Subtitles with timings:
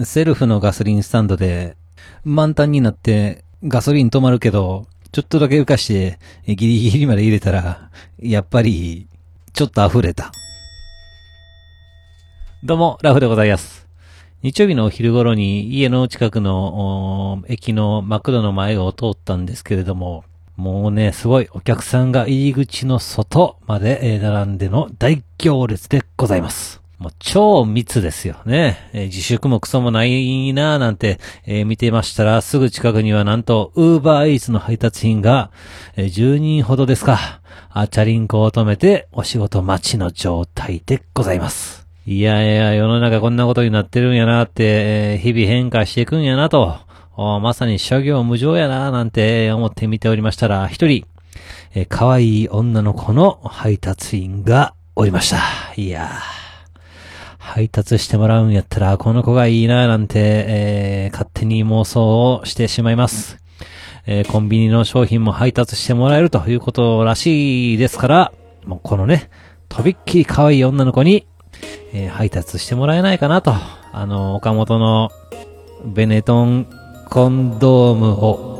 [0.00, 1.76] セルフのガソリンスタンドで、
[2.24, 9.06] 満タンになってガソリン止まるけど、ちょっとだけ浮かして、ギリギリまで入れたら、やっぱり、
[9.52, 10.32] ちょっと溢れた。
[12.64, 13.86] どうも、ラフでございます。
[14.42, 20.24] 日曜日のお昼頃に家の近くの駅のマクドの前を通ったんですけれども、
[20.56, 26.81] もうね、すごいお客さんが入り口の外まで、並んでの大行列でございます。
[27.02, 28.88] もう超密ですよね。
[28.92, 35.50] えー自粛もクソもないなぁなんて、えー見てましたら、すぐ近くにはなんと、ウーバーイーツの配達員が、
[35.96, 37.40] えー10人ほどですか。
[37.70, 41.86] あ、チャリンコを止めて、お仕事待ちの状態でございます。
[42.06, 46.76] いやいや、世の中こんなことになってるんやなって、えー日々変化していくんやなと、
[47.16, 51.04] まさに諸行無常やななんて思って見ておりましたら、一人、
[51.74, 55.38] えー可愛い女の子の配達員がおりました。
[55.76, 56.41] いやー。
[57.52, 60.14] 配達してもらうんやったら、この子がいいななんて、
[60.48, 63.36] えー勝手に妄想をしてしまいます。
[64.06, 68.32] えーコンビニの商品も配達してもらえるということらしいですから、
[68.64, 69.28] もうこのね、
[69.68, 71.26] とびっきり可愛い女の子に、
[71.92, 73.52] えー配達してもらえないかなと、
[73.92, 75.10] あの、岡本の
[75.84, 76.66] ベネトン
[77.10, 78.51] コンドームを、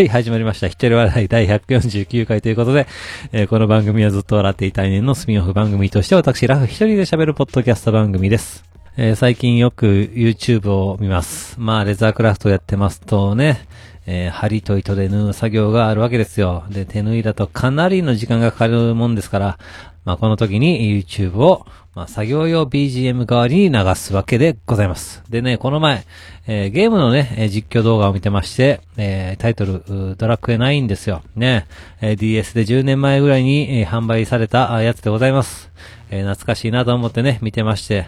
[0.00, 0.66] はい、始まりました。
[0.68, 2.86] 一人笑い第149回ということで、
[3.32, 8.64] えーこの番組はずっと笑っていたい年のスピンオフ番組として私、ラフ一人で喋るポッドキャスト番組です。
[8.96, 11.60] えー最近よく YouTube を見ます。
[11.60, 13.68] まあ、レザークラフトやってますとね、
[14.06, 16.64] えー針と糸で縫う作業があるわけですよ。
[16.70, 19.58] で、手縫いだとかなりの時間がかかるもんですから、
[20.04, 25.22] まあ、この時に YouTube を、まあ、作業用 BGM 代わりに流すわけでございます。
[25.28, 26.04] でね、この前、
[26.46, 31.22] えーゲームのね、実況動画を見てまして、えータイトル、ドラクエ9ですよ。
[31.36, 31.66] ね、
[32.00, 35.70] えー DS で10年前ぐらいに、えー販売されたやつでございます。
[36.10, 38.06] えー懐かしいなと思ってね、見てまして、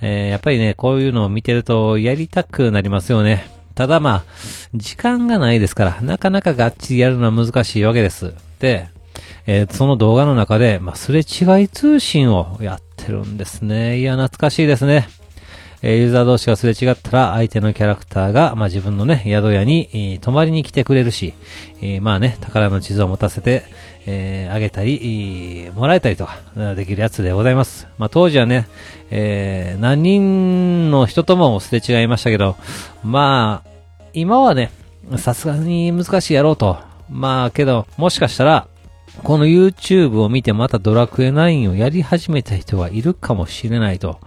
[0.00, 3.50] えーやっぱりね、こういうのを見てるとやりたくなりますよね。
[3.74, 4.24] ただまあ、
[4.74, 8.32] 時間がないですから、なかなかがっちりやるのは難しいわけです。
[8.60, 8.88] で、
[9.46, 13.98] えーその動画の中で、まあ、すれ違い通信をやってるんですね。
[13.98, 15.08] いや、懐かしいですね。
[15.82, 21.34] えーユーザー同士がすれ違ったら、相手のキャラクターが、まあ、自分のね、宿屋に、えー泊まりに来てくれるし、
[21.82, 23.64] えーまあね、宝の地図を持たせて、
[24.06, 26.38] えーあげたり、えーもらえたりとか、
[26.74, 27.86] できるやつでございます。
[27.98, 28.66] まあ、当時はね、
[29.10, 32.56] えー何人の人ともすれ違いましたけど、
[33.02, 33.70] まあ、
[34.14, 34.70] 今はね、
[35.18, 36.78] さすがに難しいやろうと。
[37.10, 38.68] まあ、けど、もしかしたら、
[39.22, 44.18] この YouTube を見てまたドラクエ9をやり始めた人がいるかもしれないと。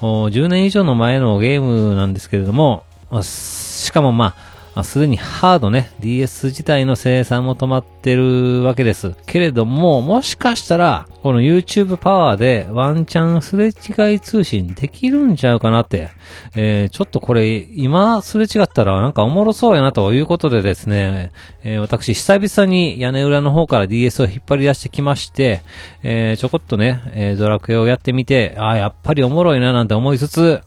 [0.00, 2.84] 10年以上の前のゲームなんですけれども、
[3.22, 9.14] しかもまあ、あすでにハードね、DS 自体の生産も止まってるわけです。
[9.26, 16.08] けれども、もしかしたら、この YouTube パワーでワンチャンすれ違い通信できるんちゃうかなって、
[16.56, 21.30] えー、ちょっとこれ、今すれ違ったらなんかおもろそうやなということでですね、
[21.62, 25.62] えー私、久々に屋根裏の方から DS を引っ張り出してきまして、
[26.02, 30.62] えー、ちょこっとね、えードラクエをやってみて、ああ、やっぱりおもろいななんて思いつつ、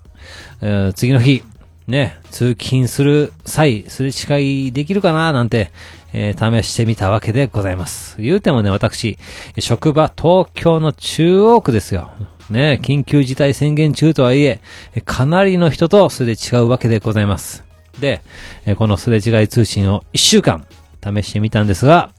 [0.62, 1.44] えー次の日、
[1.88, 5.72] ね、通勤する際、すれ違いできるかななんて、
[6.14, 8.22] えー試してみたわけでございます。
[8.22, 9.18] 言うてもね、私、
[9.60, 12.12] 職場、東京の中央区ですよ。
[12.50, 14.60] ね、緊急事態宣言中とはいえ、
[15.06, 17.64] かなりの人とすれ違うわけでございます。
[18.00, 18.22] で、
[18.66, 20.66] えこのすれ違い通信を1週間
[21.04, 22.12] 試してみたんですが、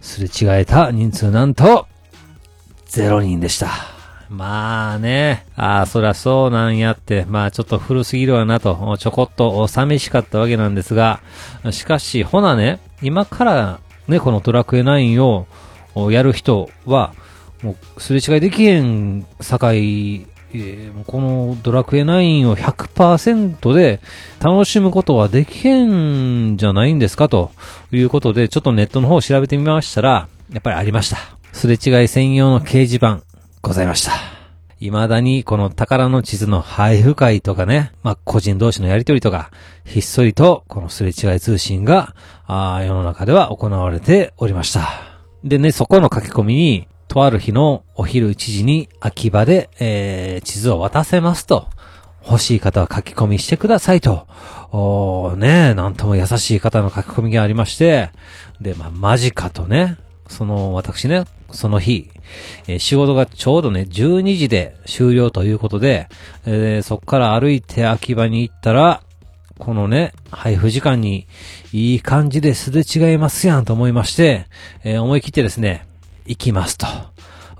[0.00, 1.86] すれ違えた人数なんと、
[2.90, 3.97] 0人でした。
[4.30, 11.20] まあね、ああ、そりゃそうなんやって、まあちょっと古すぎるわなと、ちょこっと寂しかったわけなんですが、
[11.70, 15.46] しかし、ほなね、今からね、このドラクエ9
[15.94, 17.14] をやる人は、
[17.62, 24.00] もうすれ違いできへん境、えーこのドラクエ9を100%で
[24.40, 27.50] 楽しむことはできへんじゃないんですかと。
[27.92, 31.18] いうことで、ちょっとネットの方を調べてみましたら、やっぱりありました。
[31.52, 33.20] すれ違い専用の掲示板、
[33.60, 34.12] ございました。
[34.80, 39.50] 未だにこの宝の地図の配布会とかね、まあ、個人同士のやりとりとか、
[39.84, 42.14] ひっそりとこのすれ違い通信が、
[42.46, 44.88] あー世の中では行われておりました。
[45.42, 51.68] でね、そこの書き込みに、とある日のお昼1時に秋葉で、えー、地図を渡せますと、
[52.24, 54.28] 欲しい方は書き込みしてくださいと、
[54.70, 58.10] おーねなんとも優しい方の書き込みがありまして、
[58.60, 59.96] で、まあ、マジかとね、
[60.28, 62.10] その、私ね、その日、
[62.66, 66.08] えー仕事がちょうどね、12時で終了ということで、
[66.46, 69.02] えーそっから歩いて秋葉に行ったら、
[69.58, 71.26] このね、配布時間に
[71.72, 74.46] いい感じですれ違いますやんと思いまして、
[74.84, 75.86] えー、思い切ってですね、
[76.26, 76.86] 行きますと、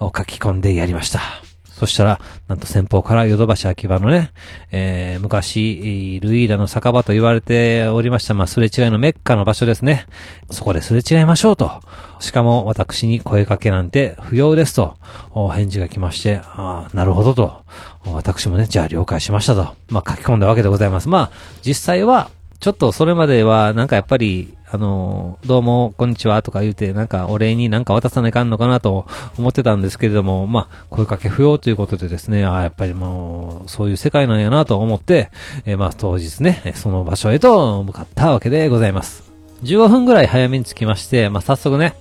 [0.00, 1.47] 書き込んでやりました。
[1.78, 4.32] そしたら、なんと先方からヨドバシ秋葉のね、
[4.72, 10.06] えー、昔、ルイーダの酒場と言われておりました、まあ、すれ違いのメッカの場所ですね。
[10.50, 11.70] そこですれ違いましょうと。
[12.18, 14.96] しかも、私に声かけなんて不要ですと、
[15.32, 17.62] 返事が来まして、ああ、なるほどと。
[18.06, 19.76] 私もね、じゃあ了解しましたと。
[19.88, 21.08] まあ、書き込んだわけでございます。
[21.08, 21.30] まあ、
[21.62, 22.28] 実際は、
[22.60, 29.06] ちょっとそれまでは、なんかやっぱり、あの、どうも、こんにちはとか言うて、なんかお礼になんか渡さないかんのかなと
[29.38, 35.30] 思ってたんですけれども、まあ、声かけ不要ということでですね、ああやっぱりもう、そういう世界なんやなと思って、
[35.66, 39.22] えー、まあ、当日ね、その場所へと向かったわけでございます。
[39.62, 41.94] 15分ぐらい早めに着きまして、まあ、早速ね、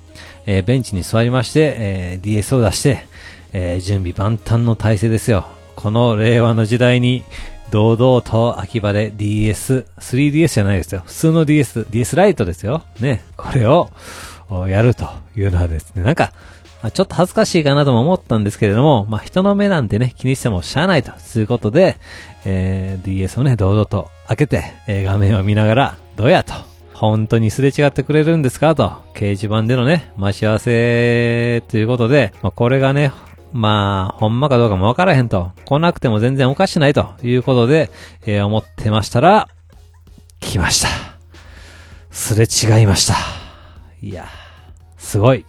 [0.48, 3.06] えー、ベンチに座りまして、えー、DS を出して、
[3.54, 5.46] え、準備万端の体制ですよ。
[5.76, 7.24] この令和の時代に、
[7.72, 11.04] 堂々と秋葉で DS、3DS じゃないですよ。
[11.06, 12.84] 普通の DS、DS ライトですよ。
[13.00, 13.24] ね。
[13.36, 13.90] これを
[14.68, 16.32] やるというのはですね、なんか、
[16.94, 21.98] ちょっと恥ずかしいかなとも思ったんですけれども、まあ、人の目なんてね、気にしてもしゃあないと、いうことで、
[22.46, 26.54] えー、DS をね、堂々と開けて、えー、画面を見ながら、どうやと、
[26.94, 33.12] 本当にすれ違ってくれるんですかと、掲示板でのね、待ち合わせということで、まあ、これがね、
[33.58, 35.52] まあ、ほんまかどうかもわからへんと。
[35.66, 37.90] 来なくても全然おかしないということで、
[38.28, 39.50] えー、思ってましたら、
[40.40, 40.90] 来ました。
[42.12, 43.16] すれ違いました。
[44.00, 44.28] いや、
[45.00, 45.44] すごい。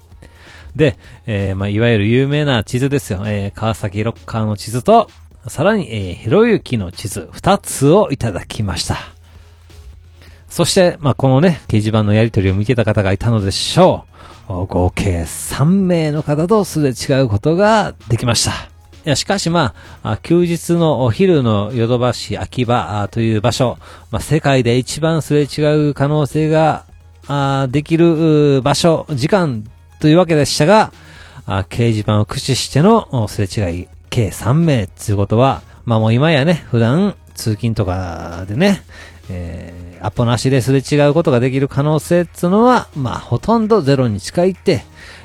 [0.74, 0.96] で、
[1.26, 3.24] えー、まあ、いわゆる有名な地図ですよ。
[3.26, 5.10] えー、川崎ロッカーの地図と、
[5.46, 8.96] さらに、えー、ひろゆきの地図、二つをいただきました。
[10.48, 14.04] そして、まあ、このね、掲示板のやりとりを見てた方がいたのでしょ
[14.48, 14.66] う。
[14.66, 18.52] 合計3名の方とすれ違うことができました。
[18.52, 18.54] い
[19.04, 23.78] や、しかしまあ、休日のお昼のヨドバシ秋葉という場所、
[24.10, 26.86] まあ、世界で一番すれ違う可能性が
[27.68, 29.64] できる場所、時間
[30.00, 30.92] というわけでしたが、
[31.46, 38.82] 掲示板を駆使してのすれ違い計3名ということは、まあもう今やね、普段通勤とかでね、
[39.30, 44.84] えー、アポなしですれ違うことができる可能性っていうのは、まあ、ほとんどゼロに近いって、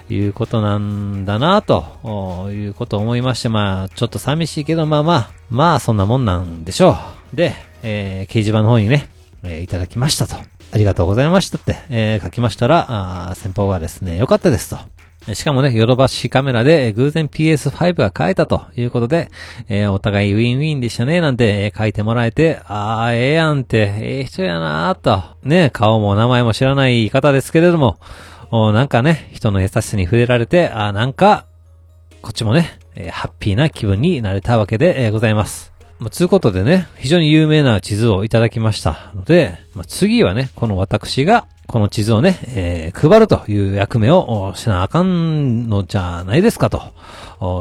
[0.09, 6.97] いうことなんだなと、いうことを思いまして、まあ、ちょっと寂しいけど、まあまあ、まあ、そんなもんなんでしょ
[7.33, 7.35] う。
[7.35, 9.07] で、えー、掲示板の方にね、
[9.43, 10.35] えー、いただきましたと。
[10.35, 14.77] ありがとうございましたって、えー、書きましたら、あ先方がですね、よかったですと。
[15.33, 19.31] しかもね、ヨドバシカメラで偶然 PS5 が変えたということで、
[19.69, 25.23] えー、お互いウィンウィンでしたね、なんて、書いてもらえて、あー、ええやんって、ええ人やなーと。
[25.43, 27.97] ね、顔も名前も知らない方ですけれども、
[28.51, 31.45] おなんかね、人の優しさに触れられて、あ、なんか、
[32.21, 35.73] こっちもね、え、ハッピーな気分になれたわけで、え、ございます。
[35.99, 46.93] まあ、つうことでね、非常に有名な地図をいただきましたので、まあ、次はね、この私がこの地図をね、えー、配るという役目をしなあかんのじゃないですかと、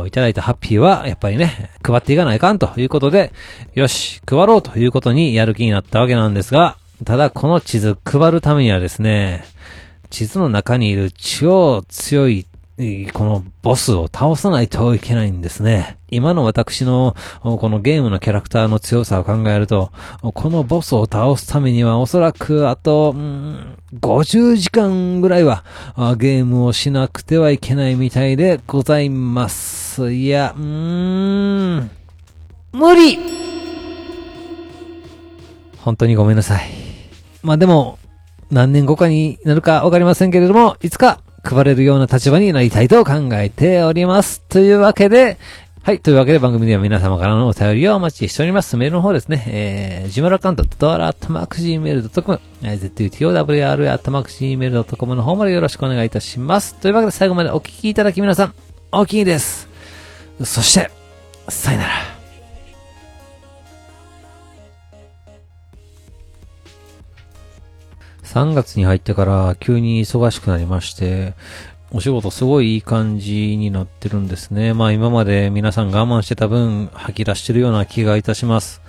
[0.06, 3.32] いただいたハッピーは、やっぱりね、配っていかないかんということで、
[3.72, 6.76] よし、配ろうということにやる気になったわけなんですが、
[7.06, 9.46] ただこの地図配るためにはですね、
[10.10, 12.44] 地図の中にいる超強い
[13.12, 15.98] このボスを倒さないといけないんですね。
[16.08, 25.64] 今の私のこのゲームのキャラクターの強さを考えると、このボスを倒すためにはおそらくあと、うん、50時間ぐらいは
[26.16, 30.12] ゲームをしなくてはいけないみたいでございます。
[30.12, 31.90] いや、うーん、
[32.72, 33.18] 無理
[35.78, 36.70] 本当にごめんなさい。
[37.42, 37.98] まあでも、
[38.50, 44.40] 何年後かになるかわかりませんけれども、いつか配れるような立場になりたいと考えております。
[44.48, 45.38] というわけで、
[45.82, 45.98] はい。
[45.98, 48.76] というわけで番組では皆様からのお便りをお待ちしております。
[48.76, 49.44] メールの方ですね。
[49.48, 56.76] えー、ジムラカウント、ドアラットマーク Gmail.com、えー、ZUTOWR アットマーク Gmail.com の方までよろしくお願いいたします。
[56.76, 58.54] というわけで最後までお聞きいただき皆さん、
[58.92, 59.68] 大きいです。
[60.44, 60.88] そして、
[61.48, 62.21] さよなら。
[68.32, 71.34] 3月に入ってから急に忙しくなりまして、
[71.90, 74.72] お仕事すごいいい感じになってるんですね。
[74.72, 78.80] まあ今まで皆さん我慢してた分吐き出してるような気がいたします。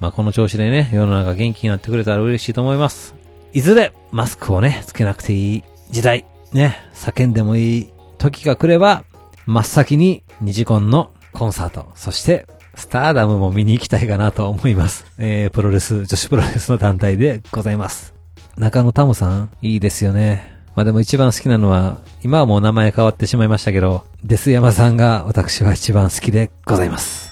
[0.00, 3.14] まあこの調子でね、世の中元気になってくれたら嬉しいと思います。
[3.52, 9.04] いずれマスクをね、つけなくていい時代、ね、叫んでもいい時が来れば、
[9.44, 15.04] 真っ先にニジコンのコンサート、そしてスターダムも見に行きたいかなと思います。
[15.18, 18.17] えー、プロレス、女子プロレスの団体でございます。
[18.58, 20.58] 中野タモさん、いいですよね。
[20.74, 27.27] まあでも一番好きなのは、今はもう名前変わってしまいましたけど、デス山さんが私は一番好きでございます。